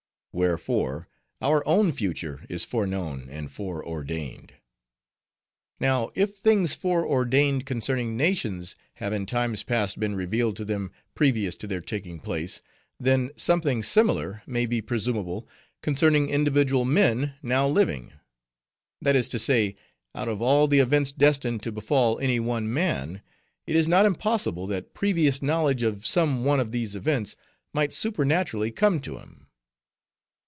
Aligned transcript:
Wherefore 0.33 1.09
our 1.41 1.61
own 1.67 1.91
future 1.91 2.45
is 2.47 2.63
foreknown 2.63 3.27
and 3.29 3.51
foreordained. 3.51 4.53
Now, 5.77 6.11
if 6.15 6.37
things 6.37 6.73
foreordained 6.73 7.65
concerning 7.65 8.15
nations 8.15 8.73
have 8.95 9.11
in 9.11 9.25
times 9.25 9.63
past 9.63 9.99
been 9.99 10.15
revealed 10.15 10.55
to 10.55 10.63
them 10.63 10.93
previous 11.15 11.57
to 11.57 11.67
their 11.67 11.81
taking 11.81 12.21
place, 12.21 12.61
then 12.97 13.31
something 13.35 13.83
similar 13.83 14.41
may 14.47 14.65
be 14.65 14.81
presumable 14.81 15.49
concerning 15.81 16.29
individual 16.29 16.85
men 16.85 17.33
now 17.43 17.67
living. 17.67 18.13
That 19.01 19.17
is 19.17 19.27
to 19.27 19.37
say, 19.37 19.75
out 20.15 20.29
of 20.29 20.41
all 20.41 20.65
the 20.65 20.79
events 20.79 21.11
destined 21.11 21.61
to 21.63 21.73
befall 21.73 22.17
any 22.19 22.39
one 22.39 22.71
man, 22.71 23.21
it 23.67 23.75
is 23.75 23.85
not 23.85 24.05
impossible 24.05 24.65
that 24.67 24.93
previous 24.93 25.41
knowledge 25.41 25.83
of 25.83 26.07
some 26.07 26.45
one 26.45 26.61
of 26.61 26.71
these 26.71 26.95
events 26.95 27.35
might 27.73 27.93
supernaturally 27.93 28.71
come 28.71 29.01
to 29.01 29.17
him. 29.17 29.47